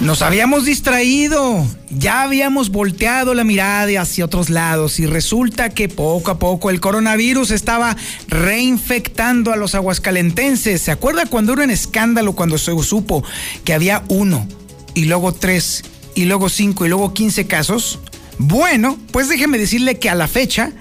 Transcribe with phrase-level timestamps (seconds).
[0.00, 6.30] Nos habíamos distraído, ya habíamos volteado la mirada hacia otros lados y resulta que poco
[6.30, 7.96] a poco el coronavirus estaba
[8.28, 10.82] reinfectando a los aguascalentenses.
[10.82, 13.24] ¿Se acuerda cuando era un escándalo cuando se supo
[13.64, 14.46] que había uno
[14.94, 15.82] y luego tres
[16.14, 17.98] y luego cinco y luego quince casos?
[18.38, 20.72] Bueno, pues déjeme decirle que a la fecha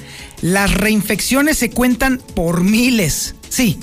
[0.41, 3.35] las reinfecciones se cuentan por miles.
[3.47, 3.79] Sí,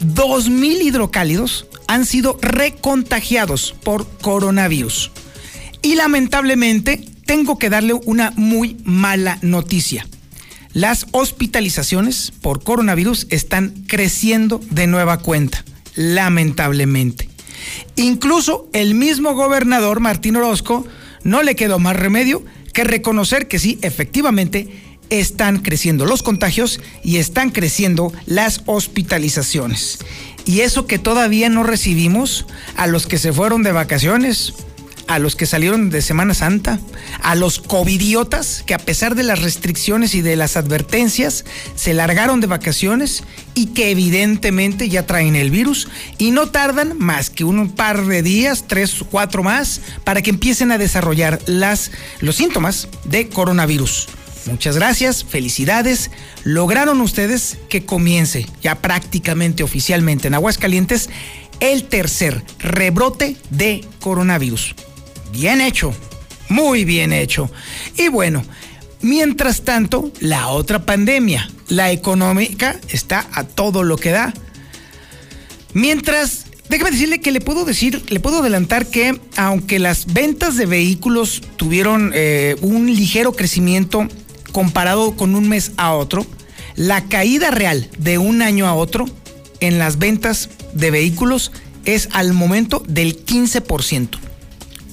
[0.00, 5.10] dos mil hidrocálidos han sido recontagiados por coronavirus.
[5.82, 10.06] Y lamentablemente tengo que darle una muy mala noticia.
[10.72, 15.64] Las hospitalizaciones por coronavirus están creciendo de nueva cuenta,
[15.94, 17.28] lamentablemente.
[17.96, 20.86] Incluso el mismo gobernador Martín Orozco
[21.24, 24.68] no le quedó más remedio que reconocer que sí, efectivamente,
[25.08, 29.98] están creciendo los contagios y están creciendo las hospitalizaciones.
[30.46, 34.54] Y eso que todavía no recibimos a los que se fueron de vacaciones,
[35.08, 36.80] a los que salieron de Semana Santa,
[37.22, 42.40] a los covidiotas que a pesar de las restricciones y de las advertencias se largaron
[42.40, 43.24] de vacaciones
[43.54, 48.22] y que evidentemente ya traen el virus y no tardan más que un par de
[48.22, 54.08] días, tres cuatro más, para que empiecen a desarrollar las, los síntomas de coronavirus.
[54.46, 56.10] Muchas gracias, felicidades.
[56.44, 61.10] Lograron ustedes que comience ya prácticamente oficialmente en Aguascalientes
[61.58, 64.76] el tercer rebrote de coronavirus.
[65.32, 65.92] Bien hecho,
[66.48, 67.50] muy bien hecho.
[67.96, 68.44] Y bueno,
[69.02, 74.32] mientras tanto, la otra pandemia, la económica, está a todo lo que da.
[75.72, 80.66] Mientras Déjame decirle que le puedo decir, le puedo adelantar que aunque las ventas de
[80.66, 84.08] vehículos tuvieron eh, un ligero crecimiento
[84.56, 86.24] comparado con un mes a otro,
[86.76, 89.04] la caída real de un año a otro
[89.60, 91.52] en las ventas de vehículos
[91.84, 94.18] es al momento del 15%.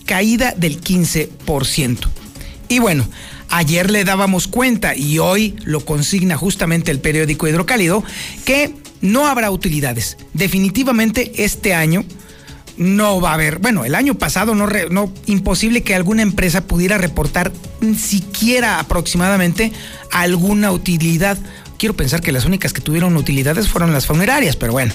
[0.06, 2.10] Caída del 15%.
[2.68, 3.08] Y bueno,
[3.48, 8.04] ayer le dábamos cuenta y hoy lo consigna justamente el periódico Hidrocálido
[8.44, 10.18] que no habrá utilidades.
[10.34, 12.04] Definitivamente este año
[12.78, 16.98] no va a haber, bueno, el año pasado no, no imposible que alguna empresa pudiera
[16.98, 17.52] reportar
[17.98, 19.72] siquiera aproximadamente
[20.12, 21.38] alguna utilidad.
[21.78, 24.94] Quiero pensar que las únicas que tuvieron utilidades fueron las funerarias, pero bueno.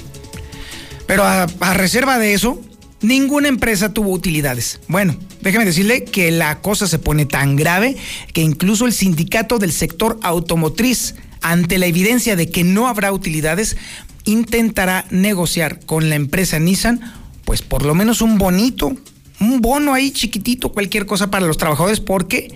[1.06, 2.60] Pero a, a reserva de eso,
[3.00, 4.80] ninguna empresa tuvo utilidades.
[4.88, 7.96] Bueno, déjeme decirle que la cosa se pone tan grave
[8.32, 13.76] que incluso el sindicato del sector automotriz, ante la evidencia de que no habrá utilidades,
[14.24, 17.00] intentará negociar con la empresa Nissan
[17.48, 18.94] pues por lo menos un bonito,
[19.40, 22.54] un bono ahí chiquitito, cualquier cosa para los trabajadores, porque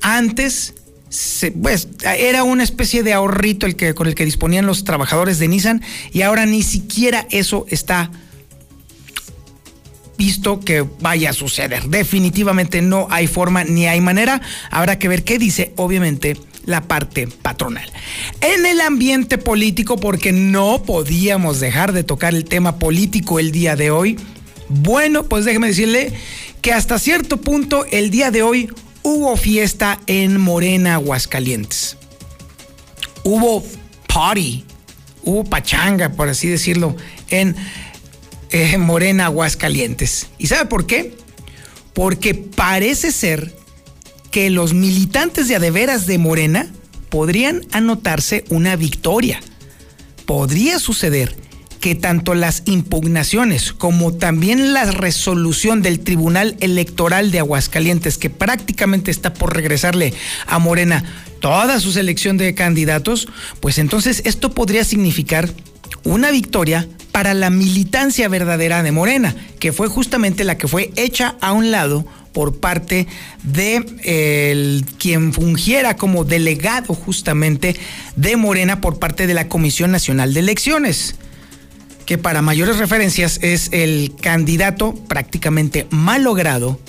[0.00, 0.72] antes
[1.62, 5.48] pues era una especie de ahorrito el que, con el que disponían los trabajadores de
[5.48, 5.82] Nissan
[6.14, 8.10] y ahora ni siquiera eso está
[10.16, 11.82] visto que vaya a suceder.
[11.88, 14.40] Definitivamente no hay forma ni hay manera.
[14.70, 17.90] Habrá que ver qué dice, obviamente, la parte patronal.
[18.40, 23.76] En el ambiente político, porque no podíamos dejar de tocar el tema político el día
[23.76, 24.18] de hoy,
[24.68, 26.12] bueno, pues déjeme decirle
[26.60, 28.68] que hasta cierto punto el día de hoy
[29.02, 31.96] hubo fiesta en Morena, Aguascalientes.
[33.24, 33.64] Hubo
[34.06, 34.64] party,
[35.24, 36.96] hubo pachanga, por así decirlo,
[37.28, 37.56] en
[38.50, 40.28] eh, Morena, Aguascalientes.
[40.38, 41.16] ¿Y sabe por qué?
[41.92, 43.52] Porque parece ser
[44.32, 46.66] que los militantes de adeveras de Morena
[47.10, 49.40] podrían anotarse una victoria.
[50.26, 51.36] Podría suceder
[51.78, 59.10] que tanto las impugnaciones como también la resolución del Tribunal Electoral de Aguascalientes, que prácticamente
[59.10, 60.14] está por regresarle
[60.46, 61.04] a Morena
[61.40, 63.28] toda su selección de candidatos,
[63.60, 65.50] pues entonces esto podría significar
[66.04, 71.36] una victoria para la militancia verdadera de Morena, que fue justamente la que fue hecha
[71.40, 73.06] a un lado por parte
[73.42, 77.76] de quien fungiera como delegado justamente
[78.16, 81.16] de Morena por parte de la Comisión Nacional de Elecciones
[82.06, 86.80] que para mayores referencias es el candidato prácticamente malogrado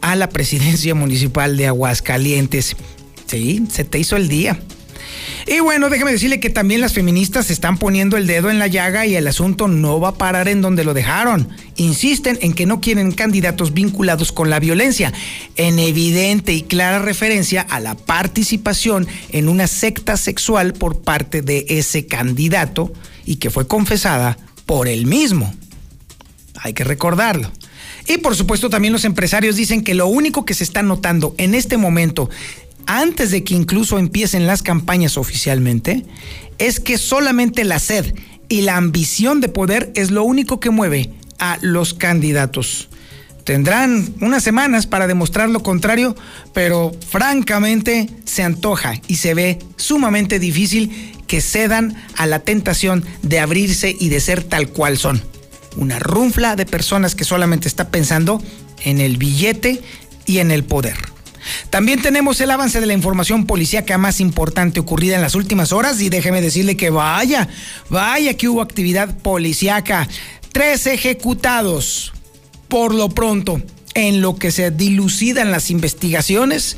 [0.00, 2.76] a la presidencia municipal de Aguascalientes.
[3.26, 4.60] Sí, se te hizo el día.
[5.46, 9.06] Y bueno, déjeme decirle que también las feministas están poniendo el dedo en la llaga
[9.06, 11.48] y el asunto no va a parar en donde lo dejaron.
[11.76, 15.12] Insisten en que no quieren candidatos vinculados con la violencia,
[15.56, 21.66] en evidente y clara referencia a la participación en una secta sexual por parte de
[21.68, 22.92] ese candidato
[23.24, 25.54] y que fue confesada por él mismo.
[26.62, 27.50] Hay que recordarlo.
[28.06, 31.54] Y por supuesto también los empresarios dicen que lo único que se está notando en
[31.54, 32.28] este momento
[32.98, 36.04] antes de que incluso empiecen las campañas oficialmente,
[36.58, 38.14] es que solamente la sed
[38.48, 42.88] y la ambición de poder es lo único que mueve a los candidatos.
[43.44, 46.16] Tendrán unas semanas para demostrar lo contrario,
[46.52, 53.38] pero francamente se antoja y se ve sumamente difícil que cedan a la tentación de
[53.38, 55.22] abrirse y de ser tal cual son.
[55.76, 58.42] Una runfla de personas que solamente está pensando
[58.82, 59.80] en el billete
[60.26, 60.96] y en el poder.
[61.70, 66.00] También tenemos el avance de la información policíaca más importante ocurrida en las últimas horas
[66.00, 67.48] y déjeme decirle que vaya,
[67.88, 70.08] vaya que hubo actividad policíaca.
[70.52, 72.12] Tres ejecutados
[72.68, 73.60] por lo pronto.
[73.92, 76.76] En lo que se dilucidan las investigaciones,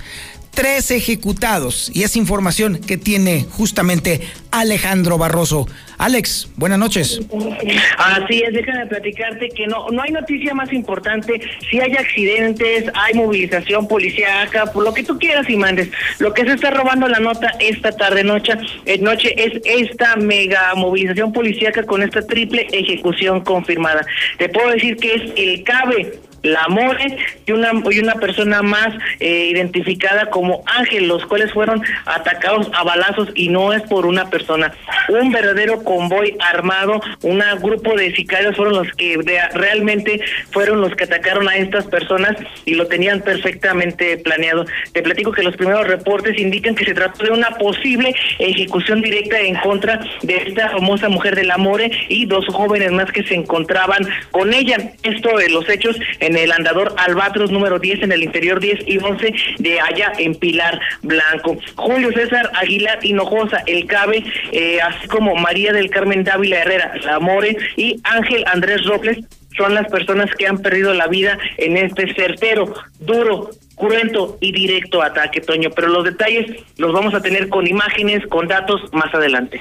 [0.55, 1.91] tres ejecutados.
[1.95, 4.21] Y es información que tiene justamente
[4.51, 5.67] Alejandro Barroso.
[5.99, 7.21] Alex, buenas noches.
[7.99, 11.41] Así es, déjame platicarte que no, no hay noticia más importante.
[11.71, 15.89] Si hay accidentes, hay movilización policíaca, por lo que tú quieras y mandes.
[16.19, 18.55] Lo que se está robando la nota esta tarde noche,
[18.87, 24.05] eh, noche es esta mega movilización policíaca con esta triple ejecución confirmada.
[24.39, 27.17] Te puedo decir que es el CABE la More
[27.47, 28.89] y una, y una persona más
[29.21, 34.29] eh, identificada como Ángel, los cuales fueron atacados a balazos y no es por una
[34.31, 34.73] persona.
[35.09, 39.19] Un verdadero convoy armado, un grupo de sicarios fueron los que
[39.55, 44.65] realmente fueron los que atacaron a estas personas y lo tenían perfectamente planeado.
[44.93, 49.41] Te platico que los primeros reportes indican que se trató de una posible ejecución directa
[49.41, 53.35] en contra de esta famosa mujer de la More y dos jóvenes más que se
[53.35, 54.77] encontraban con ella.
[55.03, 58.89] Esto de los hechos en en el andador Albatros número 10 en el interior 10
[58.89, 61.59] y 11 de allá en Pilar Blanco.
[61.77, 67.21] Julio César Aguilar Hinojosa, el CABE, eh, así como María del Carmen Dávila Herrera, la
[67.21, 69.19] More y Ángel Andrés Robles
[69.57, 75.03] son las personas que han perdido la vida en este certero, duro, cruento y directo
[75.03, 75.71] ataque, Toño.
[75.75, 79.61] Pero los detalles los vamos a tener con imágenes, con datos más adelante.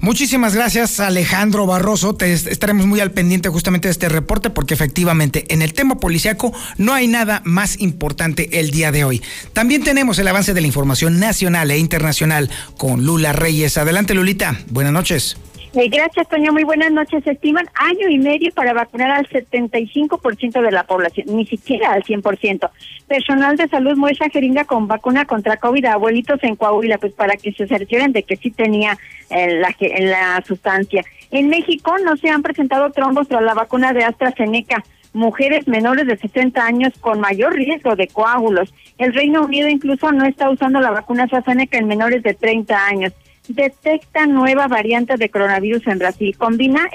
[0.00, 2.14] Muchísimas gracias, Alejandro Barroso.
[2.14, 6.52] Te estaremos muy al pendiente justamente de este reporte porque efectivamente en el tema policiaco
[6.76, 9.22] no hay nada más importante el día de hoy.
[9.52, 13.76] También tenemos el avance de la información nacional e internacional con Lula Reyes.
[13.76, 14.56] Adelante, Lulita.
[14.68, 15.36] Buenas noches.
[15.74, 16.52] Eh, gracias, Toño.
[16.52, 17.22] Muy buenas noches.
[17.24, 22.02] Se estiman año y medio para vacunar al 75% de la población, ni siquiera al
[22.04, 22.70] 100%.
[23.06, 27.36] Personal de salud muestra jeringa con vacuna contra COVID a abuelitos en Coahuila, pues para
[27.36, 28.96] que se cercioren de que sí tenía
[29.28, 31.04] eh, la, la sustancia.
[31.30, 34.82] En México no se han presentado trombos tras la vacuna de AstraZeneca
[35.12, 38.72] mujeres menores de 60 años con mayor riesgo de coágulos.
[38.98, 43.12] El Reino Unido incluso no está usando la vacuna AstraZeneca en menores de 30 años
[43.48, 46.36] detecta nueva variante de coronavirus en Brasil.
[46.36, 46.88] Combina.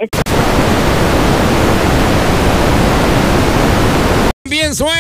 [4.50, 5.00] Bien suena.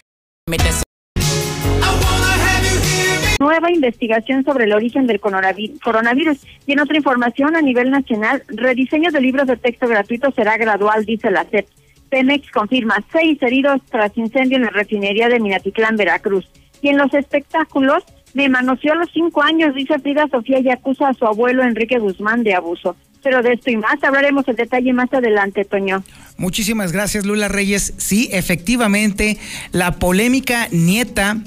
[3.39, 6.37] Nueva investigación sobre el origen del coronavirus.
[6.65, 11.05] Y en otra información a nivel nacional, rediseño de libros de texto gratuito será gradual,
[11.05, 11.67] dice la CEP.
[12.09, 16.49] Pemex confirma seis heridos tras incendio en la refinería de Minatitlán, Veracruz.
[16.81, 21.09] Y en los espectáculos, me manoseó a los cinco años, dice Frida Sofía, y acusa
[21.09, 22.95] a su abuelo Enrique Guzmán de abuso.
[23.21, 26.03] Pero de esto y más hablaremos el detalle más adelante, Toño.
[26.37, 27.93] Muchísimas gracias, Lula Reyes.
[27.97, 29.37] Sí, efectivamente,
[29.71, 31.37] la polémica nieta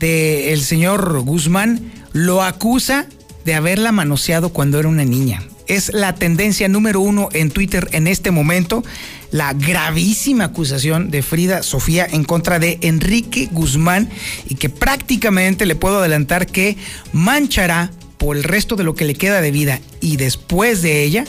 [0.00, 3.06] del señor Guzmán lo acusa
[3.44, 5.42] de haberla manoseado cuando era una niña.
[5.66, 8.84] Es la tendencia número uno en Twitter en este momento
[9.30, 14.08] la gravísima acusación de Frida Sofía en contra de Enrique Guzmán
[14.48, 16.76] y que prácticamente le puedo adelantar que
[17.12, 21.24] manchará por el resto de lo que le queda de vida y después de ella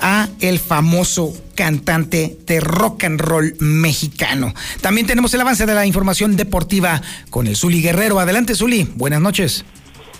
[0.00, 4.54] a el famoso cantante de rock and roll mexicano.
[4.80, 7.00] También tenemos el avance de la información deportiva
[7.30, 8.18] con el Zuli Guerrero.
[8.18, 8.90] Adelante, Zuli.
[8.96, 9.64] Buenas noches.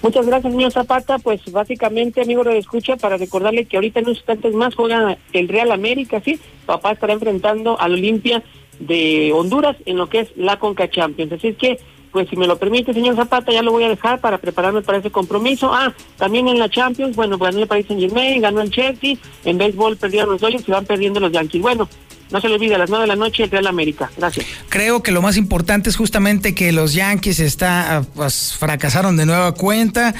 [0.04, 1.18] Muchas gracias, señor Zapata.
[1.18, 5.48] Pues básicamente, amigo de escucha, para recordarle que ahorita en unos instantes más juega el
[5.48, 6.38] Real América, ¿sí?
[6.66, 8.42] Papá estará enfrentando al Olimpia
[8.80, 11.32] de Honduras en lo que es la Conca Champions.
[11.32, 11.78] Así es que,
[12.12, 14.98] pues si me lo permite, señor Zapata, ya lo voy a dejar para prepararme para
[14.98, 15.72] ese compromiso.
[15.72, 19.56] Ah, también en la Champions, bueno, ganó el Paris Saint Germain, ganó el Chelsea, en
[19.56, 21.62] béisbol perdieron los Dodgers y van perdiendo los Yankees.
[21.62, 21.88] Bueno,
[22.30, 24.10] No se le olvide a las 9 de la noche el Real América.
[24.16, 24.46] Gracias.
[24.68, 29.52] Creo que lo más importante es justamente que los Yankees está, pues, fracasaron de nueva
[29.52, 30.14] cuenta.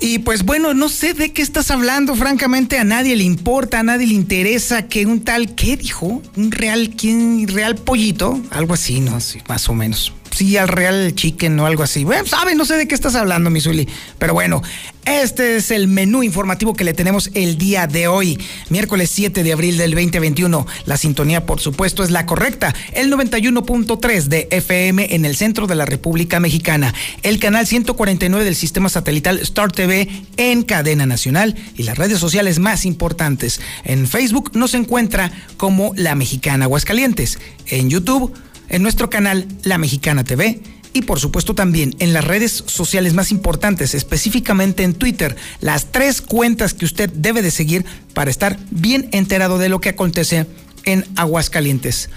[0.00, 3.82] Y pues bueno, no sé de qué estás hablando, francamente a nadie le importa, a
[3.82, 6.22] nadie le interesa que un tal, ¿qué dijo?
[6.36, 7.48] Un real, ¿quién?
[7.48, 9.20] Real pollito, algo así, ¿no?
[9.20, 12.04] Sí, más o menos sí al Real Chicken o algo así.
[12.04, 13.88] Bueno, sabe, no sé de qué estás hablando, Misuli.
[14.18, 14.62] Pero bueno,
[15.04, 19.52] este es el menú informativo que le tenemos el día de hoy, miércoles 7 de
[19.52, 20.64] abril del 2021.
[20.86, 25.74] La sintonía, por supuesto, es la correcta, el 91.3 de FM en el centro de
[25.74, 31.82] la República Mexicana, el canal 149 del sistema satelital Star TV en cadena nacional y
[31.82, 33.60] las redes sociales más importantes.
[33.84, 38.32] En Facebook nos encuentra como La Mexicana Aguascalientes, en YouTube
[38.68, 40.60] en nuestro canal La Mexicana TV
[40.92, 46.22] y por supuesto también en las redes sociales más importantes, específicamente en Twitter, las tres
[46.22, 47.84] cuentas que usted debe de seguir
[48.14, 50.46] para estar bien enterado de lo que acontece
[50.84, 52.10] en Aguascalientes.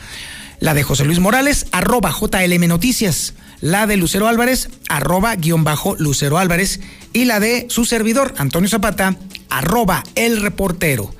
[0.59, 3.33] La de José Luis Morales, arroba JLM Noticias.
[3.61, 6.79] La de Lucero Álvarez, arroba guion bajo Lucero Álvarez.
[7.13, 9.17] Y la de su servidor, Antonio Zapata,
[9.49, 11.13] arroba el reportero.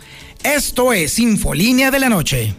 [0.44, 2.56] Esto es Infolínea de la Noche.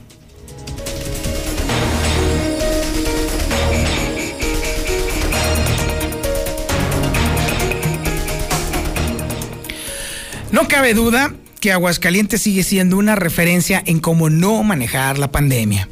[10.53, 15.89] No cabe duda que Aguascalientes sigue siendo una referencia en cómo no manejar la pandemia.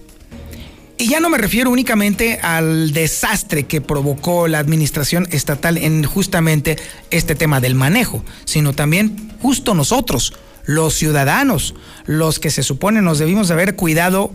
[0.98, 6.76] Y ya no me refiero únicamente al desastre que provocó la administración estatal en justamente
[7.10, 10.34] este tema del manejo, sino también justo nosotros,
[10.66, 11.74] los ciudadanos,
[12.04, 14.30] los que se supone nos debimos de haber cuidado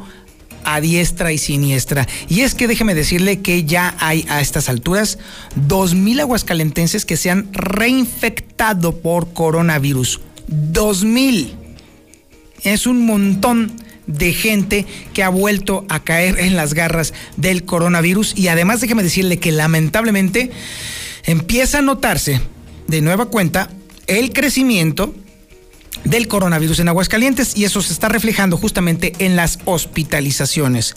[0.65, 2.07] a diestra y siniestra.
[2.27, 5.17] Y es que déjeme decirle que ya hay a estas alturas
[5.67, 10.21] 2.000 aguascalentenses que se han reinfectado por coronavirus.
[10.49, 11.53] 2.000.
[12.63, 13.71] Es un montón
[14.07, 18.37] de gente que ha vuelto a caer en las garras del coronavirus.
[18.37, 20.51] Y además déjeme decirle que lamentablemente
[21.25, 22.41] empieza a notarse
[22.87, 23.69] de nueva cuenta
[24.07, 25.15] el crecimiento
[26.05, 30.95] del coronavirus en Aguascalientes y eso se está reflejando justamente en las hospitalizaciones.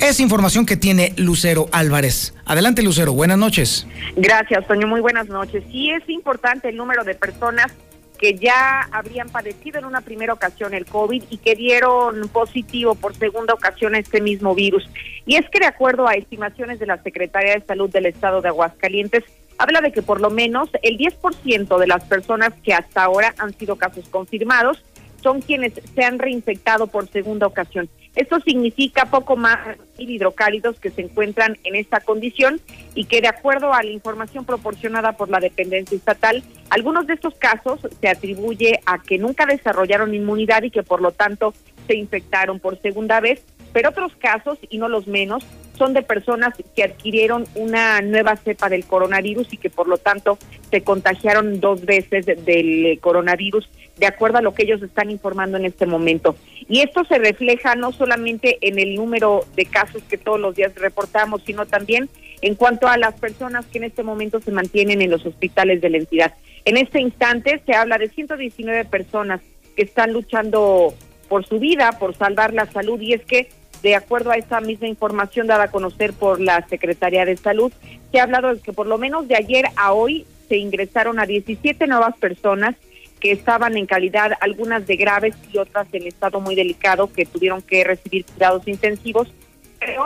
[0.00, 2.34] Es información que tiene Lucero Álvarez.
[2.44, 3.86] Adelante Lucero, buenas noches.
[4.16, 5.64] Gracias, Toño, muy buenas noches.
[5.70, 7.72] Sí es importante el número de personas
[8.20, 13.14] que ya habrían padecido en una primera ocasión el COVID y que dieron positivo por
[13.16, 14.86] segunda ocasión este mismo virus.
[15.24, 18.48] Y es que de acuerdo a estimaciones de la Secretaría de Salud del Estado de
[18.48, 19.24] Aguascalientes,
[19.60, 23.52] habla de que por lo menos el 10% de las personas que hasta ahora han
[23.52, 24.82] sido casos confirmados
[25.22, 27.90] son quienes se han reinfectado por segunda ocasión.
[28.16, 29.58] Esto significa poco más
[29.98, 32.58] hidrocálidos que se encuentran en esta condición
[32.94, 37.34] y que de acuerdo a la información proporcionada por la dependencia estatal, algunos de estos
[37.34, 41.52] casos se atribuye a que nunca desarrollaron inmunidad y que por lo tanto
[41.86, 45.44] se infectaron por segunda vez, pero otros casos, y no los menos,
[45.80, 50.38] son de personas que adquirieron una nueva cepa del coronavirus y que por lo tanto
[50.70, 55.64] se contagiaron dos veces del coronavirus de acuerdo a lo que ellos están informando en
[55.64, 56.36] este momento.
[56.68, 60.74] Y esto se refleja no solamente en el número de casos que todos los días
[60.74, 62.10] reportamos, sino también
[62.42, 65.90] en cuanto a las personas que en este momento se mantienen en los hospitales de
[65.90, 66.34] la entidad.
[66.66, 69.40] En este instante se habla de 119 personas
[69.76, 70.94] que están luchando
[71.28, 73.48] por su vida, por salvar la salud, y es que
[73.82, 77.72] de acuerdo a esa misma información dada a conocer por la Secretaría de Salud,
[78.10, 81.26] se ha hablado de que por lo menos de ayer a hoy se ingresaron a
[81.26, 82.74] 17 nuevas personas
[83.20, 87.62] que estaban en calidad, algunas de graves y otras en estado muy delicado, que tuvieron
[87.62, 89.28] que recibir cuidados intensivos.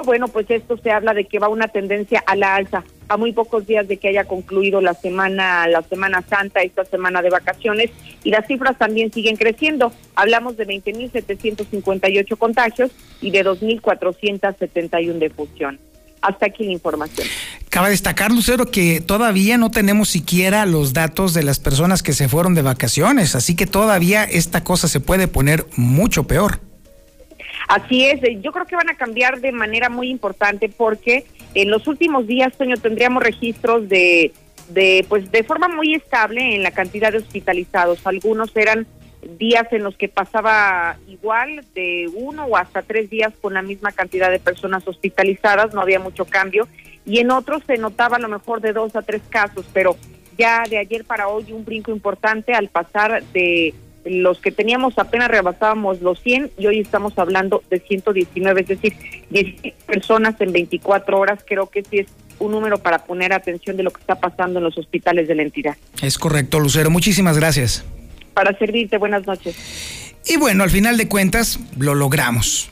[0.05, 3.33] Bueno, pues esto se habla de que va una tendencia a la alza, a muy
[3.33, 7.91] pocos días de que haya concluido la semana, la Semana Santa, esta semana de vacaciones,
[8.23, 9.93] y las cifras también siguen creciendo.
[10.15, 15.81] Hablamos de 20.758 contagios y de 2.471 defunciones.
[16.21, 17.27] Hasta aquí la información.
[17.69, 22.29] Cabe destacar, Lucero, que todavía no tenemos siquiera los datos de las personas que se
[22.29, 26.61] fueron de vacaciones, así que todavía esta cosa se puede poner mucho peor.
[27.69, 31.87] Así es, yo creo que van a cambiar de manera muy importante porque en los
[31.87, 34.33] últimos días, Toño, tendríamos registros de,
[34.69, 38.07] de, pues, de forma muy estable en la cantidad de hospitalizados.
[38.07, 38.87] Algunos eran
[39.39, 43.93] días en los que pasaba igual de uno o hasta tres días con la misma
[43.93, 46.69] cantidad de personas hospitalizadas, no había mucho cambio,
[47.07, 49.97] y en otros se notaba a lo mejor de dos a tres casos, pero
[50.37, 55.29] ya de ayer para hoy un brinco importante al pasar de los que teníamos apenas
[55.29, 58.95] rebasábamos los 100 y hoy estamos hablando de 119, es decir,
[59.31, 62.07] 10 personas en 24 horas, creo que sí es
[62.39, 65.43] un número para poner atención de lo que está pasando en los hospitales de la
[65.43, 65.77] entidad.
[66.03, 67.85] Es correcto, Lucero, muchísimas gracias
[68.35, 68.99] para servirte.
[68.99, 69.57] Buenas noches.
[70.27, 72.71] Y bueno, al final de cuentas, lo logramos.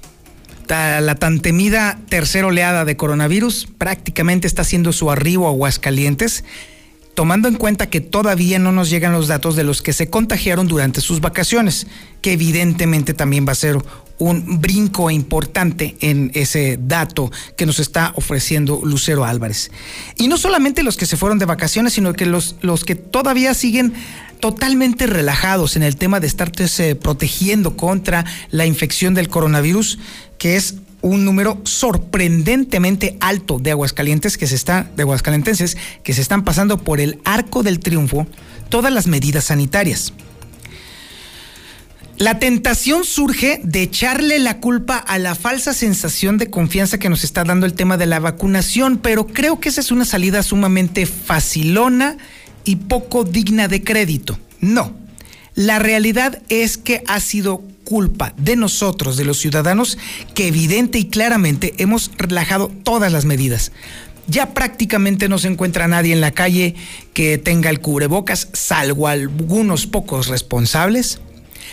[0.69, 6.45] la tan temida tercera oleada de coronavirus prácticamente está haciendo su arribo a Aguascalientes,
[7.15, 10.67] tomando en cuenta que todavía no nos llegan los datos de los que se contagiaron
[10.67, 11.87] durante sus vacaciones,
[12.21, 13.79] que evidentemente también va a ser
[14.19, 19.71] un brinco importante en ese dato que nos está ofreciendo Lucero Álvarez.
[20.17, 23.53] Y no solamente los que se fueron de vacaciones, sino que los, los que todavía
[23.53, 23.95] siguen
[24.39, 29.99] totalmente relajados en el tema de estarse protegiendo contra la infección del coronavirus,
[30.39, 36.23] que es un número sorprendentemente alto de aguascalientes que se está, de aguascalentenses que se
[36.23, 38.27] están pasando por el arco del triunfo
[38.69, 40.15] todas las medidas sanitarias.
[42.19, 47.25] La tentación surge de echarle la culpa a la falsa sensación de confianza que nos
[47.25, 51.05] está dando el tema de la vacunación, pero creo que esa es una salida sumamente
[51.07, 52.19] facilona
[52.65, 54.39] y poco digna de crédito.
[54.61, 54.95] No,
[55.55, 59.99] la realidad es que ha sido culpa de nosotros, de los ciudadanos,
[60.35, 63.73] que evidente y claramente hemos relajado todas las medidas.
[64.29, 66.75] Ya prácticamente no se encuentra nadie en la calle
[67.13, 71.21] que tenga el cubrebocas, salvo algunos pocos responsables.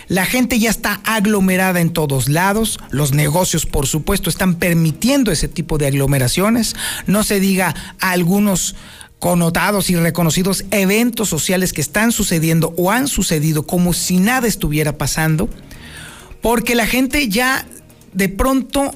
[0.08, 5.46] La gente ya está aglomerada en todos lados, los negocios por supuesto están permitiendo ese
[5.46, 6.74] tipo de aglomeraciones,
[7.06, 8.74] no se diga a algunos
[9.20, 14.98] connotados y reconocidos eventos sociales que están sucediendo o han sucedido como si nada estuviera
[14.98, 15.48] pasando,
[16.40, 17.66] porque la gente ya
[18.12, 18.92] de pronto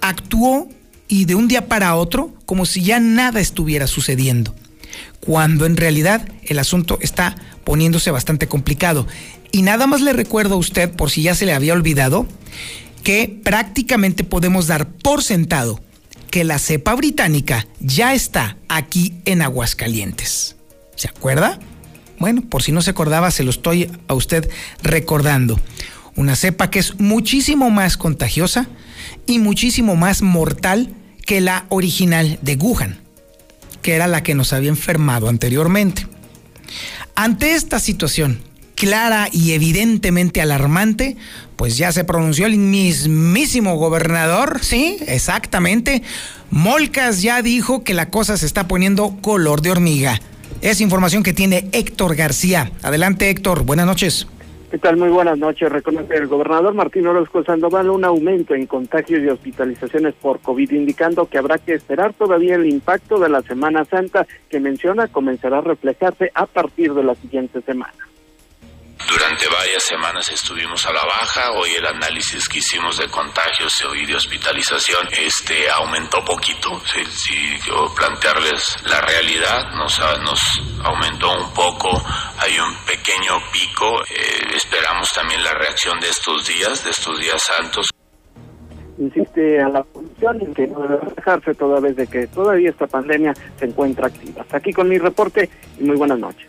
[0.00, 0.68] actuó
[1.08, 4.54] y de un día para otro como si ya nada estuviera sucediendo,
[5.20, 9.06] cuando en realidad el asunto está poniéndose bastante complicado.
[9.52, 12.26] Y nada más le recuerdo a usted, por si ya se le había olvidado,
[13.02, 15.80] que prácticamente podemos dar por sentado
[16.30, 20.56] que la cepa británica ya está aquí en Aguascalientes.
[20.96, 21.58] ¿Se acuerda?
[22.18, 24.48] Bueno, por si no se acordaba, se lo estoy a usted
[24.82, 25.60] recordando.
[26.16, 28.68] Una cepa que es muchísimo más contagiosa
[29.26, 30.90] y muchísimo más mortal
[31.24, 33.00] que la original de Wuhan,
[33.80, 36.06] que era la que nos había enfermado anteriormente.
[37.14, 38.40] Ante esta situación,
[38.74, 41.16] clara y evidentemente alarmante,
[41.56, 46.02] pues ya se pronunció el mismísimo gobernador, sí, exactamente.
[46.50, 50.20] Molcas ya dijo que la cosa se está poniendo color de hormiga.
[50.60, 52.72] Es información que tiene Héctor García.
[52.82, 54.26] Adelante Héctor, buenas noches.
[54.72, 54.96] ¿Qué tal?
[54.96, 55.70] Muy buenas noches.
[55.70, 61.26] Reconoce el gobernador Martín Orozco Sandoval un aumento en contagios y hospitalizaciones por COVID, indicando
[61.26, 65.60] que habrá que esperar todavía el impacto de la Semana Santa, que menciona comenzará a
[65.60, 67.92] reflejarse a partir de la siguiente semana.
[69.12, 74.06] Durante varias semanas estuvimos a la baja, hoy el análisis que hicimos de contagios y
[74.06, 77.34] de hospitalización este aumentó poquito, si,
[77.94, 80.00] plantearles la realidad nos,
[80.82, 81.90] aumentó un poco,
[82.38, 87.42] hay un pequeño pico, eh, esperamos también la reacción de estos días, de estos días
[87.42, 87.90] santos.
[88.96, 92.86] Insiste a la función en que no debe dejarse toda vez de que todavía esta
[92.86, 94.40] pandemia se encuentra activa.
[94.40, 96.48] Hasta aquí con mi reporte y muy buenas noches.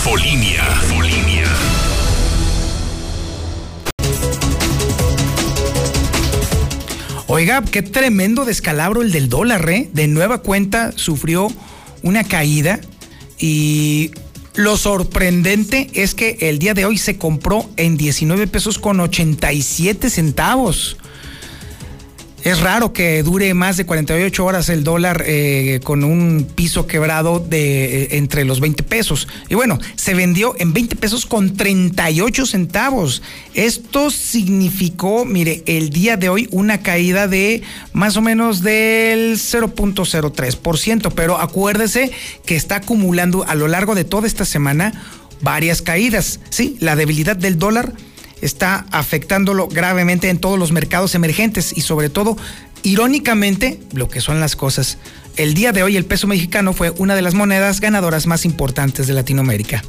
[0.00, 0.64] Infolinia.
[7.26, 9.90] Oiga, qué tremendo descalabro el del dólar, ¿eh?
[9.92, 11.48] De nueva cuenta sufrió
[12.02, 12.80] una caída
[13.38, 14.12] y
[14.54, 20.08] lo sorprendente es que el día de hoy se compró en 19 pesos con 87
[20.08, 20.96] centavos.
[22.42, 27.38] Es raro que dure más de 48 horas el dólar eh, con un piso quebrado
[27.38, 29.28] de eh, entre los 20 pesos.
[29.50, 33.22] Y bueno, se vendió en 20 pesos con 38 centavos.
[33.54, 41.12] Esto significó, mire, el día de hoy una caída de más o menos del 0.03%.
[41.14, 42.10] Pero acuérdese
[42.46, 44.92] que está acumulando a lo largo de toda esta semana
[45.42, 46.40] varias caídas.
[46.48, 47.92] Sí, la debilidad del dólar
[48.40, 52.36] está afectándolo gravemente en todos los mercados emergentes y sobre todo,
[52.82, 54.98] irónicamente, lo que son las cosas.
[55.36, 59.06] El día de hoy el peso mexicano fue una de las monedas ganadoras más importantes
[59.06, 59.82] de Latinoamérica.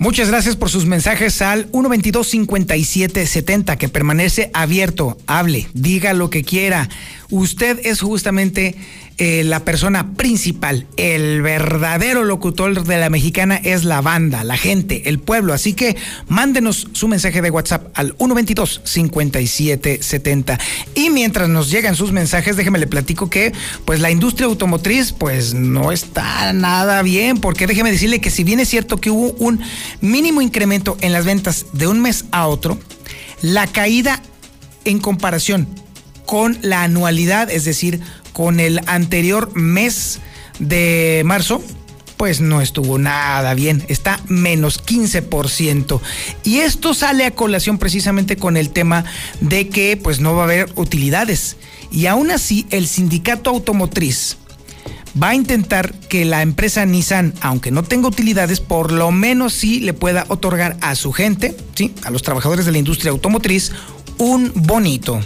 [0.00, 5.18] Muchas gracias por sus mensajes al 122-5770 que permanece abierto.
[5.26, 6.88] Hable, diga lo que quiera.
[7.30, 8.76] Usted es justamente
[9.20, 15.08] eh, la persona principal, el verdadero locutor de la mexicana es la banda, la gente,
[15.08, 15.52] el pueblo.
[15.52, 15.96] Así que
[16.28, 20.60] mándenos su mensaje de WhatsApp al 122-5770.
[20.94, 23.52] Y mientras nos llegan sus mensajes, déjeme le platico que
[23.84, 28.60] pues la industria automotriz pues no está nada bien, porque déjeme decirle que si bien
[28.60, 29.60] es cierto que hubo un
[30.00, 32.78] mínimo incremento en las ventas de un mes a otro,
[33.42, 34.22] la caída
[34.84, 35.66] en comparación
[36.24, 38.00] con la anualidad, es decir,
[38.38, 40.20] con el anterior mes
[40.60, 41.60] de marzo,
[42.16, 46.00] pues no estuvo nada bien, está menos 15%.
[46.44, 49.04] Y esto sale a colación precisamente con el tema
[49.40, 51.56] de que pues no va a haber utilidades.
[51.90, 54.36] Y aún así el sindicato automotriz
[55.20, 59.80] va a intentar que la empresa Nissan, aunque no tenga utilidades, por lo menos sí
[59.80, 61.92] le pueda otorgar a su gente, ¿sí?
[62.04, 63.72] a los trabajadores de la industria automotriz,
[64.16, 65.20] un bonito.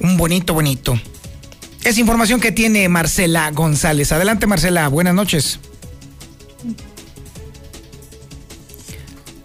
[0.00, 0.98] Un bonito, bonito.
[1.84, 4.12] Es información que tiene Marcela González.
[4.12, 4.88] Adelante, Marcela.
[4.88, 5.58] Buenas noches.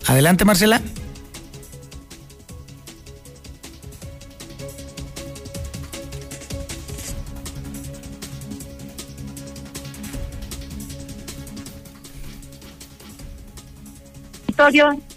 [0.06, 0.82] Adelante, Marcela.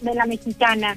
[0.01, 0.97] de la mexicana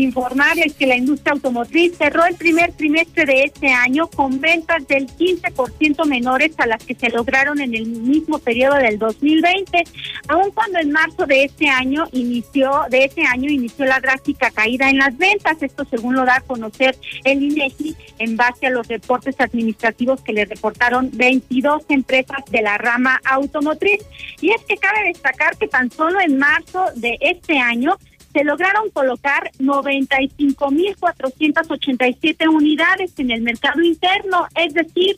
[0.00, 5.06] informarles que la industria automotriz cerró el primer trimestre de este año con ventas del
[5.06, 9.84] 15% menores a las que se lograron en el mismo periodo del 2020,
[10.28, 14.90] aun cuando en marzo de este año inició de este año inició la drástica caída
[14.90, 18.86] en las ventas, esto según lo da a conocer el INEGI en base a los
[18.88, 24.00] reportes administrativos que le reportaron 22 empresas de la rama automotriz.
[24.40, 27.96] Y es que cabe destacar que tan solo en marzo de este año
[28.36, 35.16] se lograron colocar 95.487 unidades en el mercado interno, es decir,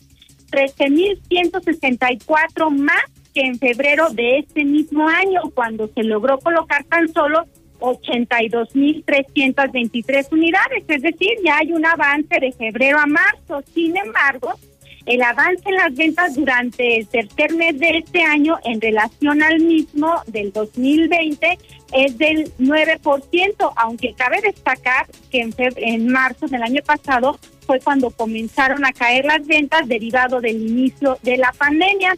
[0.49, 3.03] 13.164 más
[3.33, 7.45] que en febrero de este mismo año, cuando se logró colocar tan solo
[7.79, 13.61] 82.323 unidades, es decir, ya hay un avance de febrero a marzo.
[13.73, 14.53] Sin embargo,
[15.05, 19.59] el avance en las ventas durante el tercer mes de este año en relación al
[19.59, 21.57] mismo del 2020
[21.93, 28.09] es del 9%, aunque cabe destacar que en, en marzo del año pasado fue cuando
[28.11, 32.15] comenzaron a caer las ventas derivado del inicio de la pandemia.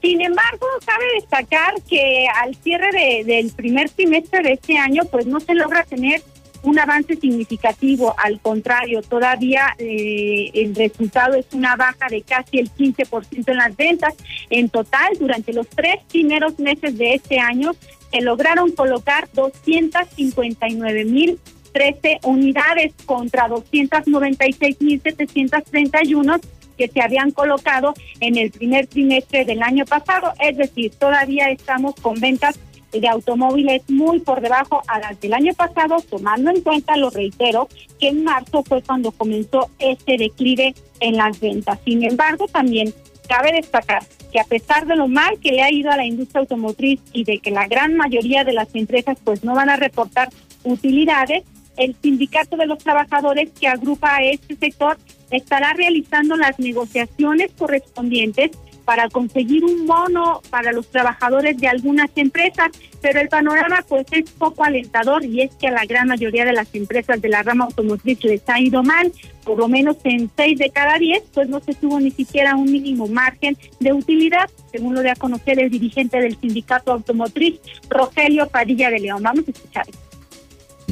[0.00, 5.40] Sin embargo, cabe destacar que al cierre del primer trimestre de este año, pues no
[5.40, 6.22] se logra tener
[6.66, 12.70] un avance significativo, al contrario, todavía eh, el resultado es una baja de casi el
[12.72, 14.14] 15% en las ventas.
[14.50, 17.70] En total, durante los tres primeros meses de este año,
[18.10, 21.38] se lograron colocar 259 mil
[21.72, 26.40] 13 unidades contra 296.731
[26.76, 30.32] que se habían colocado en el primer trimestre del año pasado.
[30.40, 32.58] Es decir, todavía estamos con ventas
[33.00, 37.68] de automóviles muy por debajo a las del año pasado, tomando en cuenta, lo reitero,
[37.98, 41.78] que en marzo fue cuando comenzó este declive en las ventas.
[41.84, 42.92] Sin embargo, también
[43.28, 46.40] cabe destacar que a pesar de lo mal que le ha ido a la industria
[46.40, 50.28] automotriz y de que la gran mayoría de las empresas pues no van a reportar
[50.64, 51.44] utilidades,
[51.76, 54.98] el sindicato de los trabajadores que agrupa a este sector
[55.30, 58.52] estará realizando las negociaciones correspondientes
[58.86, 62.70] para conseguir un bono para los trabajadores de algunas empresas,
[63.02, 66.52] pero el panorama pues es poco alentador y es que a la gran mayoría de
[66.52, 69.12] las empresas de la rama automotriz les ha ido mal,
[69.44, 72.70] por lo menos en seis de cada diez, pues no se tuvo ni siquiera un
[72.70, 78.48] mínimo margen de utilidad, según lo de a conocer el dirigente del sindicato automotriz, Rogelio
[78.48, 79.22] Padilla de León.
[79.22, 79.86] Vamos a escuchar.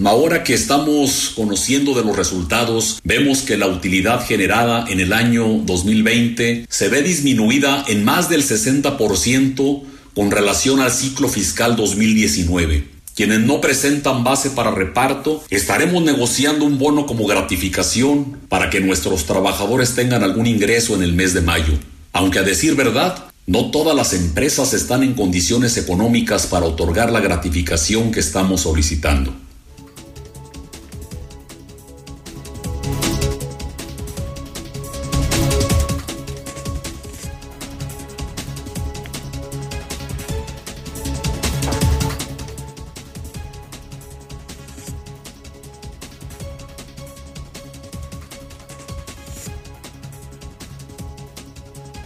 [0.02, 5.46] Ahora que estamos conociendo de los resultados, vemos que la utilidad generada en el año
[5.64, 9.82] 2020 se ve disminuida en más del 60%
[10.14, 12.88] con relación al ciclo fiscal 2019.
[13.14, 19.24] Quienes no presentan base para reparto, estaremos negociando un bono como gratificación para que nuestros
[19.24, 21.78] trabajadores tengan algún ingreso en el mes de mayo.
[22.12, 27.20] Aunque a decir verdad, No todas las empresas están en condiciones económicas para otorgar la
[27.20, 29.34] gratificación que estamos solicitando.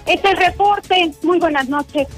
[0.09, 2.09] Este reporte, muy buenas noches.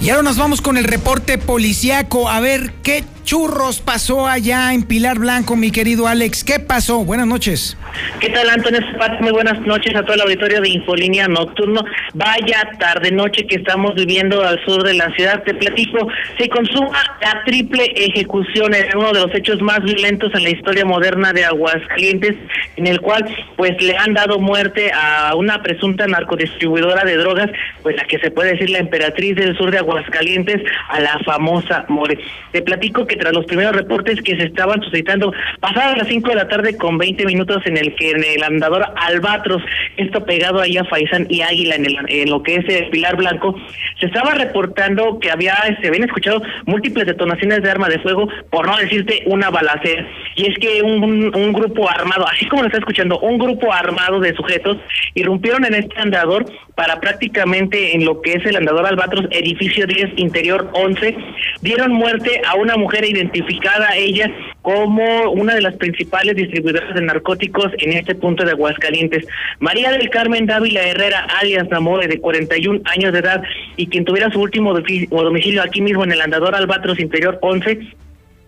[0.00, 2.28] Y ahora nos vamos con el reporte policiaco.
[2.28, 6.44] A ver qué churros pasó allá en Pilar Blanco, mi querido Alex.
[6.44, 7.04] ¿Qué pasó?
[7.04, 7.76] Buenas noches.
[8.20, 9.18] ¿Qué tal, Antonio Zapata?
[9.20, 11.84] Muy buenas noches a todo el auditorio de Infolínea Nocturno.
[12.14, 15.42] Vaya tarde-noche que estamos viviendo al sur de la ciudad.
[15.44, 20.42] Te platico, se consuma la triple ejecución en uno de los hechos más violentos en
[20.42, 22.34] la historia moderna de Aguascalientes,
[22.76, 23.24] en el cual
[23.56, 27.50] pues le han dado muerte a una presunta narcodistribuidora de drogas,
[27.82, 31.84] pues la que se puede decir la emperatriz del sur de Aguascalientes, a la famosa
[31.88, 32.18] More.
[32.52, 36.34] Te platico que tras los primeros reportes que se estaban suscitando, pasadas las 5 de
[36.34, 39.62] la tarde con 20 minutos en el que en el andador Albatros,
[39.96, 43.16] esto pegado ahí a Faisán y Águila en, el, en lo que es el Pilar
[43.16, 43.54] Blanco,
[44.00, 48.66] se estaba reportando que había, se habían escuchado múltiples detonaciones de arma de fuego, por
[48.66, 50.06] no decirte una balacera.
[50.36, 51.02] Y es que un,
[51.34, 54.78] un grupo armado, así como lo está escuchando, un grupo armado de sujetos
[55.14, 60.12] irrumpieron en este andador para prácticamente en lo que es el andador Albatros, edificio 10,
[60.16, 61.16] interior 11,
[61.60, 64.30] dieron muerte a una mujer identificada ella
[64.68, 69.26] como una de las principales distribuidoras de narcóticos en este punto de Aguascalientes.
[69.60, 73.42] María del Carmen Dávila Herrera, alias Namore, de 41 años de edad,
[73.78, 77.78] y quien tuviera su último domicilio aquí mismo en el andador Albatros Interior 11,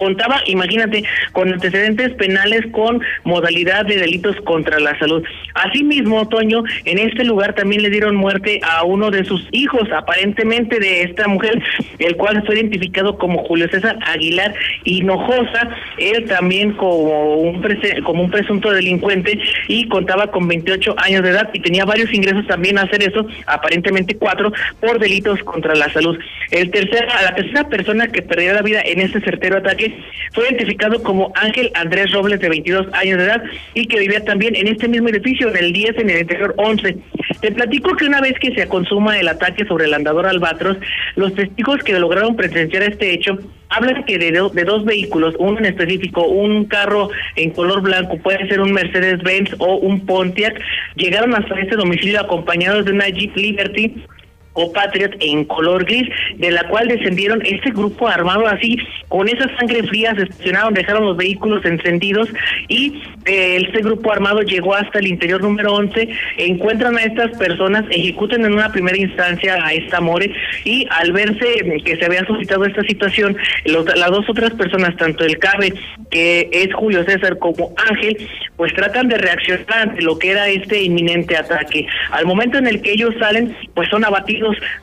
[0.01, 5.23] contaba, imagínate, con antecedentes penales con modalidad de delitos contra la salud.
[5.55, 10.81] Asimismo, Toño, en este lugar también le dieron muerte a uno de sus hijos, aparentemente
[10.81, 11.63] de esta mujer,
[11.99, 17.63] el cual fue identificado como Julio César Aguilar Hinojosa, él también como un,
[18.03, 22.47] como un presunto delincuente y contaba con 28 años de edad y tenía varios ingresos
[22.47, 26.19] también a hacer eso, aparentemente cuatro, por delitos contra la salud.
[26.51, 29.90] El tercer, la tercera persona que perdió la vida en este certero ataque
[30.33, 33.43] fue identificado como Ángel Andrés Robles, de 22 años de edad,
[33.75, 36.97] y que vivía también en este mismo edificio, del 10 en el interior 11.
[37.41, 40.77] Te platico que una vez que se consuma el ataque sobre el andador Albatros,
[41.17, 43.39] los testigos que lograron presenciar este hecho
[43.71, 48.47] hablan que de, de dos vehículos, uno en específico, un carro en color blanco, puede
[48.49, 50.61] ser un Mercedes-Benz o un Pontiac,
[50.97, 54.05] llegaron hasta este domicilio acompañados de una Jeep Liberty
[54.53, 59.49] o Patriot en color gris, de la cual descendieron este grupo armado así, con esa
[59.57, 62.29] sangre fría, se estacionaron, dejaron los vehículos encendidos
[62.69, 66.09] y eh, este grupo armado llegó hasta el interior número 11,
[66.39, 70.33] encuentran a estas personas, ejecutan en una primera instancia a esta More
[70.65, 75.39] y al verse que se había suscitado esta situación, las dos otras personas, tanto el
[75.39, 75.75] CABE,
[76.11, 78.17] que es Julio César, como Ángel,
[78.57, 81.87] pues tratan de reaccionar ante lo que era este inminente ataque.
[82.11, 84.40] Al momento en el que ellos salen, pues son abatidos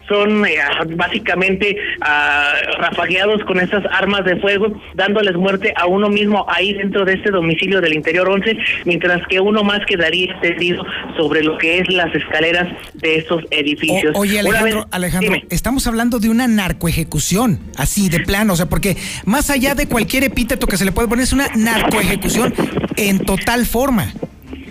[0.07, 0.57] son eh,
[0.95, 7.05] básicamente uh, rafagueados con esas armas de fuego, dándoles muerte a uno mismo ahí dentro
[7.05, 10.83] de este domicilio del interior 11, mientras que uno más quedaría extendido
[11.17, 14.15] sobre lo que es las escaleras de estos edificios.
[14.15, 19.49] oye, Alejandro, Alejandro estamos hablando de una narcoejecución, así de plano, o sea, porque más
[19.49, 22.53] allá de cualquier epíteto que se le puede poner, es una narcoejecución
[22.95, 24.13] en total forma.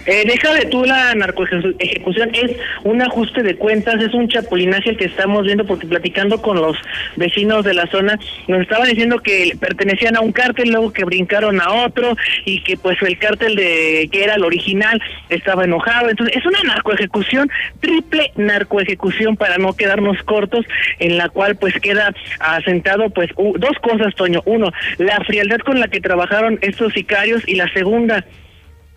[0.06, 2.52] Eh, deja de tú la narcoejecución, es
[2.84, 6.76] un ajuste de cuentas, es un chapulinaje que estamos viendo porque platicando con los
[7.16, 11.60] vecinos de la zona nos estaban diciendo que pertenecían a un cártel, luego que brincaron
[11.60, 16.08] a otro y que pues el cártel de que era el original estaba enojado.
[16.08, 20.64] Entonces es una narcoejecución, triple narcoejecución para no quedarnos cortos,
[20.98, 24.42] en la cual pues queda asentado pues dos cosas, Toño.
[24.44, 28.24] Uno, la frialdad con la que trabajaron estos sicarios y la segunda,